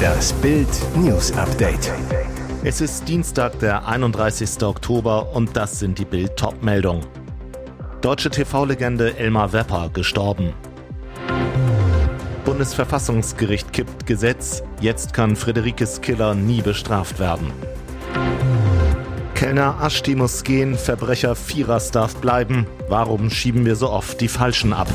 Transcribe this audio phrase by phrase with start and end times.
[0.00, 1.92] Das Bild News Update.
[2.62, 4.62] Es ist Dienstag, der 31.
[4.62, 7.06] Oktober und das sind die Bild Topmeldungen.
[8.00, 10.52] Deutsche TV-Legende Elmar Wepper gestorben.
[12.44, 14.62] Bundesverfassungsgericht kippt Gesetz.
[14.80, 17.52] Jetzt kann Friederikes Killer nie bestraft werden.
[19.34, 22.66] Kellner Aschti muss gehen, Verbrecher Vierers darf bleiben.
[22.88, 24.88] Warum schieben wir so oft die Falschen ab?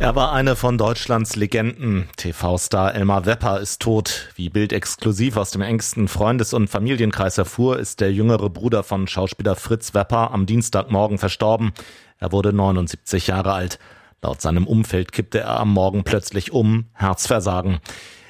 [0.00, 2.08] Er war eine von Deutschlands Legenden.
[2.16, 4.30] TV-Star Elmar Wepper ist tot.
[4.34, 9.06] Wie Bild exklusiv aus dem engsten Freundes- und Familienkreis erfuhr, ist der jüngere Bruder von
[9.06, 11.72] Schauspieler Fritz Wepper am Dienstagmorgen verstorben.
[12.16, 13.78] Er wurde 79 Jahre alt.
[14.22, 17.80] Laut seinem Umfeld kippte er am Morgen plötzlich um, Herzversagen.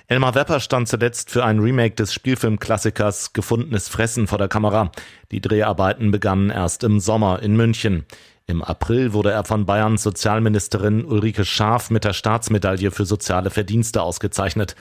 [0.09, 4.91] Elmar Wepper stand zuletzt für ein Remake des Spielfilmklassikers Gefundenes Fressen vor der Kamera.
[5.31, 8.07] Die Dreharbeiten begannen erst im Sommer in München.
[8.51, 14.03] Im April wurde er von Bayerns Sozialministerin Ulrike Schaaf mit der Staatsmedaille für soziale Verdienste
[14.03, 14.75] ausgezeichnet.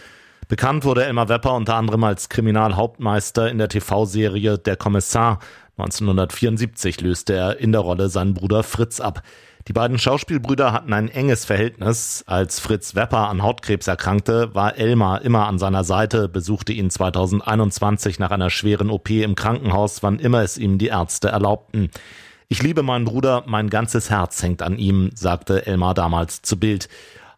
[0.48, 5.38] Bekannt wurde Elmar Wepper unter anderem als Kriminalhauptmeister in der TV-Serie Der Kommissar.
[5.77, 9.21] 1974 löste er in der Rolle seinen Bruder Fritz ab.
[9.68, 12.24] Die beiden Schauspielbrüder hatten ein enges Verhältnis.
[12.26, 18.18] Als Fritz Wepper an Hautkrebs erkrankte, war Elmar immer an seiner Seite, besuchte ihn 2021
[18.18, 21.91] nach einer schweren OP im Krankenhaus, wann immer es ihm die Ärzte erlaubten.
[22.52, 26.90] Ich liebe meinen Bruder, mein ganzes Herz hängt an ihm, sagte Elmar damals zu Bild.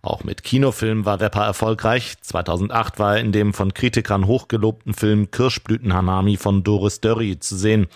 [0.02, 2.16] Auch mit Kinofilmen war Wepper erfolgreich.
[2.22, 7.88] 2008 war er in dem von Kritikern hochgelobten Film Kirschblütenhanami von Doris Dörri zu sehen.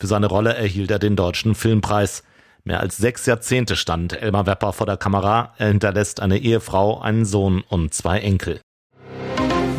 [0.00, 2.24] Für seine Rolle erhielt er den Deutschen Filmpreis.
[2.64, 5.54] Mehr als sechs Jahrzehnte stand Elmar Wepper vor der Kamera.
[5.58, 8.60] Er hinterlässt eine Ehefrau, einen Sohn und zwei Enkel.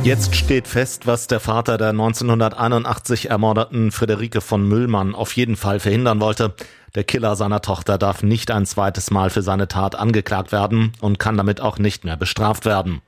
[0.08, 5.81] Jetzt steht fest, was der Vater der 1981 ermordeten Friederike von Müllmann auf jeden Fall
[5.81, 6.55] verhindern wollte.
[6.95, 11.19] Der Killer seiner Tochter darf nicht ein zweites Mal für seine Tat angeklagt werden und
[11.19, 13.02] kann damit auch nicht mehr bestraft werden.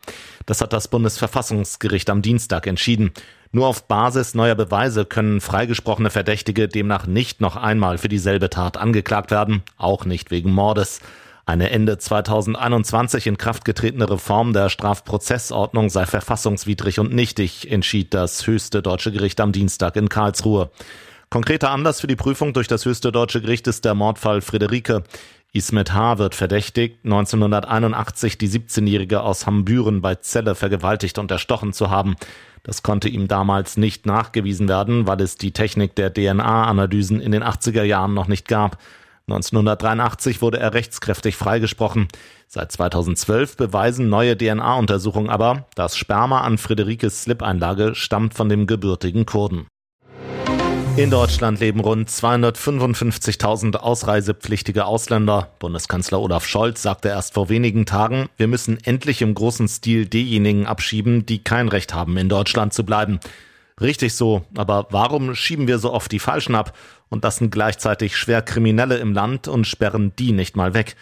[0.45, 3.11] Das hat das Bundesverfassungsgericht am Dienstag entschieden.
[3.53, 8.75] Nur auf Basis neuer Beweise können freigesprochene Verdächtige demnach nicht noch einmal für dieselbe Tat
[8.75, 10.99] angeklagt werden, auch nicht wegen Mordes.
[11.49, 18.45] Eine Ende 2021 in Kraft getretene Reform der Strafprozessordnung sei verfassungswidrig und nichtig, entschied das
[18.45, 20.69] höchste deutsche Gericht am Dienstag in Karlsruhe.
[21.31, 25.01] Konkreter Anlass für die Prüfung durch das höchste deutsche Gericht ist der Mordfall Friederike.
[25.51, 26.19] Ismet H.
[26.19, 32.15] wird verdächtigt, 1981 die 17-Jährige aus Hambüren bei Celle vergewaltigt und erstochen zu haben.
[32.61, 37.43] Das konnte ihm damals nicht nachgewiesen werden, weil es die Technik der DNA-Analysen in den
[37.43, 38.77] 80er Jahren noch nicht gab.
[39.31, 42.07] 1983 wurde er rechtskräftig freigesprochen.
[42.47, 49.27] Seit 2012 beweisen neue DNA-Untersuchungen aber, das Sperma an Friederikes Slip-Einlage stammt von dem gebürtigen
[49.27, 49.67] Kurden.
[50.97, 55.49] In Deutschland leben rund 255.000 ausreisepflichtige Ausländer.
[55.59, 60.65] Bundeskanzler Olaf Scholz sagte erst vor wenigen Tagen, wir müssen endlich im großen Stil diejenigen
[60.65, 63.19] abschieben, die kein Recht haben, in Deutschland zu bleiben.
[63.81, 66.77] Richtig so, aber warum schieben wir so oft die Falschen ab
[67.09, 70.95] und lassen gleichzeitig schwer Kriminelle im Land und sperren die nicht mal weg?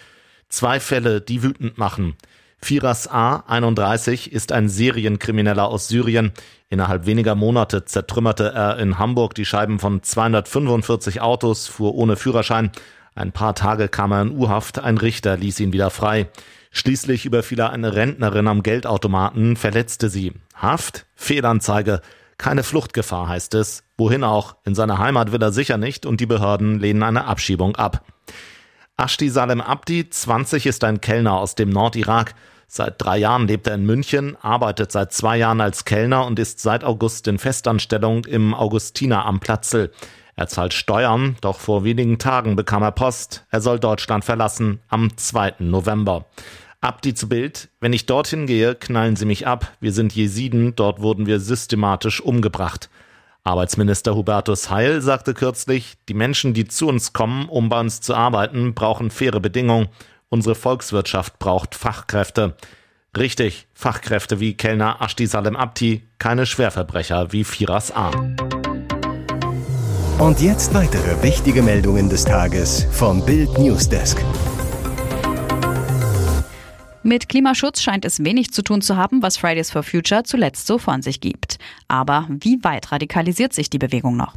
[0.50, 2.16] Zwei Fälle, die wütend machen.
[2.60, 6.32] Firas A, 31, ist ein Serienkrimineller aus Syrien.
[6.70, 12.72] Innerhalb weniger Monate zertrümmerte er in Hamburg die Scheiben von 245 Autos, fuhr ohne Führerschein.
[13.16, 16.28] Ein paar Tage kam er in U-Haft, ein Richter ließ ihn wieder frei.
[16.72, 20.34] Schließlich überfiel er eine Rentnerin am Geldautomaten, verletzte sie.
[20.54, 21.06] Haft?
[21.16, 22.02] Fehlanzeige.
[22.38, 23.84] Keine Fluchtgefahr heißt es.
[23.98, 24.56] Wohin auch?
[24.64, 28.06] In seine Heimat will er sicher nicht und die Behörden lehnen eine Abschiebung ab.
[28.96, 32.36] Ashti Salem Abdi, 20, ist ein Kellner aus dem Nordirak.
[32.68, 36.60] Seit drei Jahren lebt er in München, arbeitet seit zwei Jahren als Kellner und ist
[36.60, 39.92] seit August in Festanstellung im Augustiner am Platzel.
[40.36, 43.46] Er zahlt Steuern, doch vor wenigen Tagen bekam er Post.
[43.50, 45.56] Er soll Deutschland verlassen am 2.
[45.60, 46.26] November.
[46.82, 47.70] Abdi zu Bild.
[47.80, 49.74] Wenn ich dorthin gehe, knallen sie mich ab.
[49.80, 52.90] Wir sind Jesiden, dort wurden wir systematisch umgebracht.
[53.44, 58.14] Arbeitsminister Hubertus Heil sagte kürzlich, die Menschen, die zu uns kommen, um bei uns zu
[58.14, 59.88] arbeiten, brauchen faire Bedingungen.
[60.30, 62.56] Unsere Volkswirtschaft braucht Fachkräfte.
[63.18, 68.12] Richtig, Fachkräfte wie Kellner Ashti Salem Abdi, keine Schwerverbrecher wie Firas A.
[70.20, 74.18] Und jetzt weitere wichtige Meldungen des Tages vom Bild Newsdesk.
[77.08, 80.78] Mit Klimaschutz scheint es wenig zu tun zu haben, was Fridays for Future zuletzt so
[80.78, 81.58] von sich gibt.
[81.88, 84.36] Aber wie weit radikalisiert sich die Bewegung noch?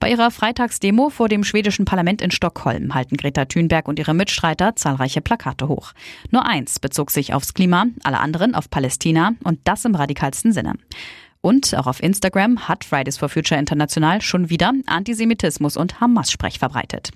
[0.00, 4.74] Bei ihrer Freitagsdemo vor dem schwedischen Parlament in Stockholm halten Greta Thunberg und ihre Mitstreiter
[4.74, 5.92] zahlreiche Plakate hoch.
[6.30, 10.76] Nur eins bezog sich aufs Klima, alle anderen auf Palästina und das im radikalsten Sinne.
[11.42, 17.10] Und auch auf Instagram hat Fridays for Future International schon wieder Antisemitismus und Hamas-Sprech verbreitet.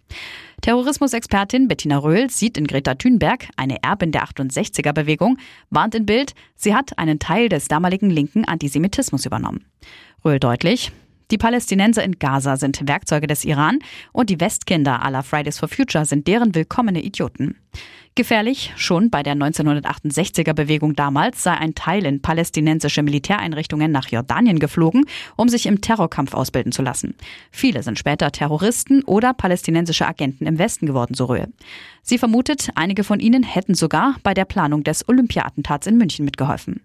[0.62, 5.38] Terrorismusexpertin Bettina Röhl sieht in Greta Thunberg, eine Erbin der 68er-Bewegung,
[5.70, 9.64] warnt in Bild, sie hat einen Teil des damaligen linken Antisemitismus übernommen.
[10.24, 10.92] Röhl deutlich,
[11.32, 13.79] die Palästinenser in Gaza sind Werkzeuge des Iran
[14.12, 17.56] und die Westkinder aller Fridays for Future sind deren willkommene Idioten.
[18.14, 24.58] Gefährlich, schon bei der 1968er Bewegung damals sei ein Teil in palästinensische Militäreinrichtungen nach Jordanien
[24.58, 25.06] geflogen,
[25.37, 27.14] um sich im Terrorkampf ausbilden zu lassen.
[27.50, 31.49] Viele sind später Terroristen oder palästinensische Agenten im Westen geworden, so Röhe.
[32.02, 36.82] Sie vermutet, einige von ihnen hätten sogar bei der Planung des Olympia-Attentats in München mitgeholfen.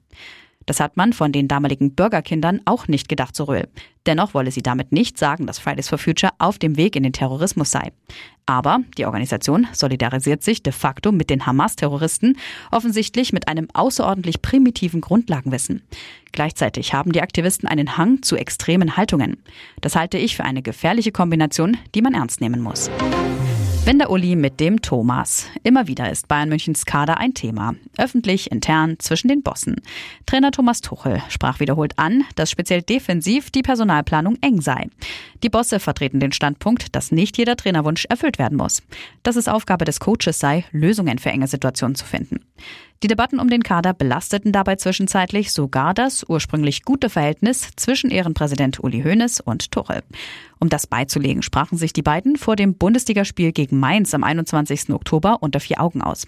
[0.68, 3.68] Das hat man von den damaligen Bürgerkindern auch nicht gedacht, so Röhl.
[4.06, 7.14] Dennoch wolle sie damit nicht sagen, dass Fridays for Future auf dem Weg in den
[7.14, 7.92] Terrorismus sei.
[8.46, 12.38] Aber die Organisation solidarisiert sich de facto mit den Hamas-Terroristen,
[12.70, 15.84] offensichtlich mit einem außerordentlich primitiven Grundlagenwissen.
[16.34, 19.42] Gleichzeitig haben die Aktivisten einen Hang zu extremen Haltungen.
[19.80, 22.90] Das halte ich für eine gefährliche Kombination, die man ernst nehmen muss.
[23.88, 25.46] Wenn der Uli mit dem Thomas.
[25.64, 27.76] Immer wieder ist Bayern Münchens Kader ein Thema.
[27.98, 29.78] Öffentlich, intern, zwischen den Bossen.
[30.26, 34.90] Trainer Thomas Tuchel sprach wiederholt an, dass speziell defensiv die Personalplanung eng sei.
[35.42, 38.84] Die Bosse vertreten den Standpunkt, dass nicht jeder Trainerwunsch erfüllt werden muss.
[39.24, 42.42] Dass es Aufgabe des Coaches sei, Lösungen für enge Situationen zu finden.
[43.04, 48.84] Die Debatten um den Kader belasteten dabei zwischenzeitlich sogar das ursprünglich gute Verhältnis zwischen Ehrenpräsident
[48.84, 50.02] Uli Hoeneß und Tuchel.
[50.60, 54.90] Um das beizulegen, sprachen sich die beiden vor dem Bundesligaspiel gegen Mainz am 21.
[54.90, 56.26] Oktober unter vier Augen aus.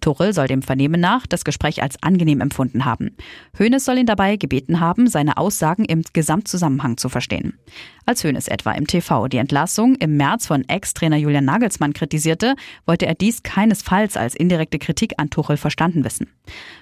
[0.00, 3.16] Tuchel soll dem Vernehmen nach das Gespräch als angenehm empfunden haben.
[3.58, 7.58] Hoeneß soll ihn dabei gebeten haben, seine Aussagen im Gesamtzusammenhang zu verstehen.
[8.06, 12.54] Als Hoeneß etwa im TV die Entlassung im März von Ex-Trainer Julian Nagelsmann kritisierte,
[12.86, 16.28] wollte er dies keinesfalls als indirekte Kritik an Tuchel verstanden wissen.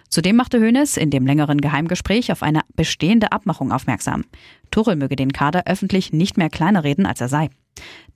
[0.09, 4.25] Zudem machte Hoeneß in dem längeren Geheimgespräch auf eine bestehende Abmachung aufmerksam.
[4.71, 7.51] Tuchel möge den Kader öffentlich nicht mehr kleiner reden, als er sei.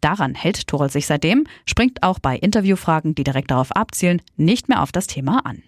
[0.00, 4.82] Daran hält Tuchel sich seitdem, springt auch bei Interviewfragen, die direkt darauf abzielen, nicht mehr
[4.82, 5.62] auf das Thema an.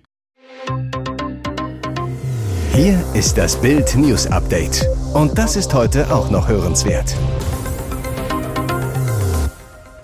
[2.74, 4.84] Hier ist das Bild News Update.
[5.14, 7.14] Und das ist heute auch noch hörenswert.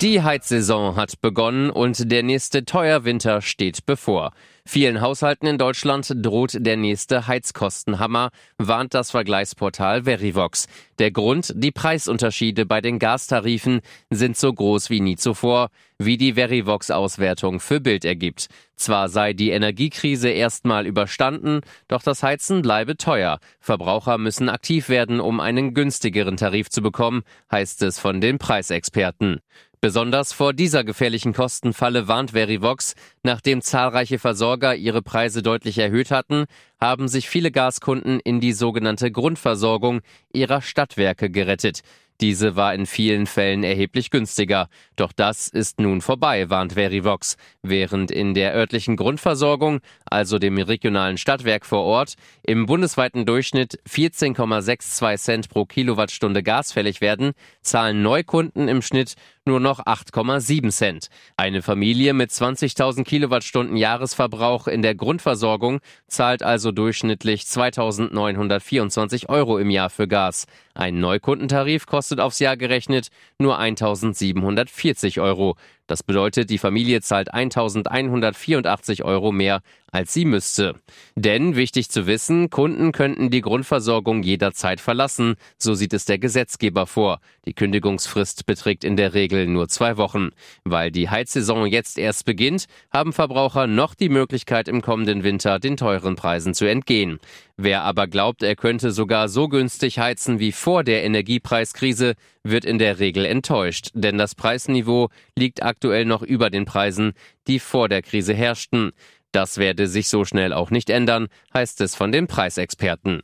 [0.02, 4.32] Die Heizsaison hat begonnen und der nächste Teuerwinter steht bevor.
[4.64, 10.69] Vielen Haushalten in Deutschland droht der nächste Heizkostenhammer, warnt das Vergleichsportal Verivox.
[10.99, 15.69] Der Grund, die Preisunterschiede bei den Gastarifen sind so groß wie nie zuvor,
[15.99, 18.46] wie die Verivox-Auswertung für Bild ergibt.
[18.76, 23.38] Zwar sei die Energiekrise erstmal überstanden, doch das Heizen bleibe teuer.
[23.58, 27.23] Verbraucher müssen aktiv werden, um einen günstigeren Tarif zu bekommen,
[27.53, 29.41] heißt es von den Preisexperten.
[29.82, 32.94] Besonders vor dieser gefährlichen Kostenfalle warnt Verivox.
[33.23, 36.44] Nachdem zahlreiche Versorger ihre Preise deutlich erhöht hatten,
[36.79, 40.03] haben sich viele Gaskunden in die sogenannte Grundversorgung
[40.35, 41.81] ihrer Stadtwerke gerettet.
[42.21, 44.69] Diese war in vielen Fällen erheblich günstiger.
[44.94, 47.38] Doch das ist nun vorbei, warnt Verivox.
[47.62, 55.17] Während in der örtlichen Grundversorgung, also dem regionalen Stadtwerk vor Ort, im bundesweiten Durchschnitt 14,62
[55.17, 57.32] Cent pro Kilowattstunde Gas fällig werden,
[57.62, 59.15] zahlen Neukunden im Schnitt
[59.50, 61.08] nur noch 8,7 Cent.
[61.37, 69.70] Eine Familie mit 20.000 Kilowattstunden Jahresverbrauch in der Grundversorgung zahlt also durchschnittlich 2.924 Euro im
[69.70, 70.47] Jahr für Gas.
[70.73, 73.08] Ein Neukundentarif kostet aufs Jahr gerechnet
[73.38, 75.56] nur 1.740 Euro.
[75.91, 79.61] Das bedeutet, die Familie zahlt 1184 Euro mehr,
[79.91, 80.77] als sie müsste.
[81.17, 86.87] Denn, wichtig zu wissen, Kunden könnten die Grundversorgung jederzeit verlassen, so sieht es der Gesetzgeber
[86.87, 87.19] vor.
[87.44, 90.31] Die Kündigungsfrist beträgt in der Regel nur zwei Wochen.
[90.63, 95.77] Weil die Heizsaison jetzt erst beginnt, haben Verbraucher noch die Möglichkeit, im kommenden Winter den
[95.77, 97.19] teuren Preisen zu entgehen.
[97.56, 102.79] Wer aber glaubt, er könnte sogar so günstig heizen wie vor der Energiepreiskrise, wird in
[102.79, 107.13] der Regel enttäuscht, denn das Preisniveau liegt aktuell noch über den Preisen,
[107.46, 108.93] die vor der Krise herrschten.
[109.32, 113.22] Das werde sich so schnell auch nicht ändern, heißt es von den Preisexperten.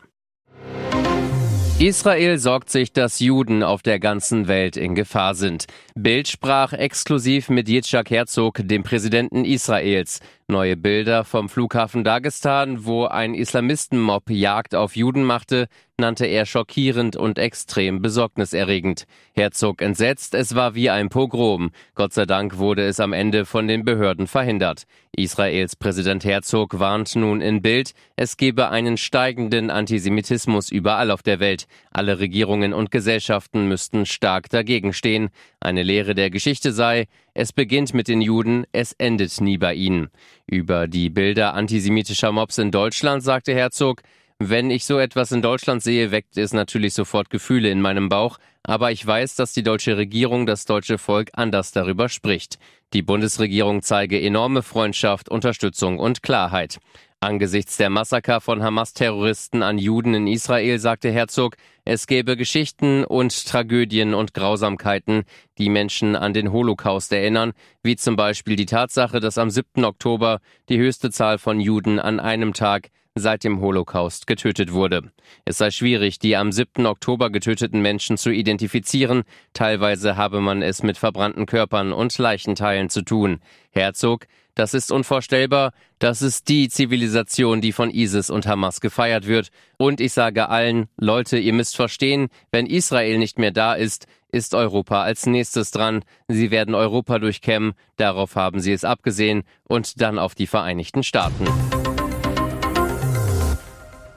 [1.79, 5.67] Israel sorgt sich, dass Juden auf der ganzen Welt in Gefahr sind.
[5.95, 10.21] Bild sprach exklusiv mit Yitzhak Herzog, dem Präsidenten Israels.
[10.49, 15.67] Neue Bilder vom Flughafen Dagestan, wo ein Islamistenmob Jagd auf Juden machte,
[15.99, 19.07] nannte er schockierend und extrem besorgniserregend.
[19.35, 21.73] Herzog entsetzt, es war wie ein Pogrom.
[21.97, 24.85] Gott sei Dank wurde es am Ende von den Behörden verhindert.
[25.17, 31.41] Israels Präsident Herzog warnt nun in Bild, es gebe einen steigenden Antisemitismus überall auf der
[31.41, 31.67] Welt.
[31.91, 35.31] Alle Regierungen und Gesellschaften müssten stark dagegen stehen.
[35.59, 40.09] Eine Lehre der Geschichte sei, es beginnt mit den Juden, es endet nie bei ihnen.
[40.47, 44.01] Über die Bilder antisemitischer Mobs in Deutschland sagte Herzog,
[44.39, 48.39] Wenn ich so etwas in Deutschland sehe, weckt es natürlich sofort Gefühle in meinem Bauch,
[48.63, 52.59] aber ich weiß, dass die deutsche Regierung, das deutsche Volk anders darüber spricht.
[52.93, 56.79] Die Bundesregierung zeige enorme Freundschaft, Unterstützung und Klarheit.
[57.19, 63.47] Angesichts der Massaker von Hamas-Terroristen an Juden in Israel sagte Herzog, es gäbe Geschichten und
[63.47, 65.25] Tragödien und Grausamkeiten,
[65.59, 67.53] die Menschen an den Holocaust erinnern,
[67.83, 69.85] wie zum Beispiel die Tatsache, dass am 7.
[69.85, 75.11] Oktober die höchste Zahl von Juden an einem Tag seit dem Holocaust getötet wurde.
[75.45, 76.87] Es sei schwierig, die am 7.
[76.87, 83.03] Oktober getöteten Menschen zu identifizieren, teilweise habe man es mit verbrannten Körpern und Leichenteilen zu
[83.03, 83.41] tun.
[83.71, 89.51] Herzog, das ist unvorstellbar, das ist die Zivilisation, die von ISIS und Hamas gefeiert wird.
[89.77, 94.55] Und ich sage allen, Leute, ihr müsst verstehen, wenn Israel nicht mehr da ist, ist
[94.55, 96.05] Europa als nächstes dran.
[96.29, 101.47] Sie werden Europa durchkämmen, darauf haben sie es abgesehen, und dann auf die Vereinigten Staaten.